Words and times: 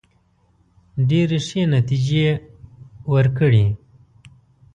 ډېري 1.09 1.39
ښې 1.47 1.61
نتیجې 1.75 2.27
وورکړې. 3.11 3.65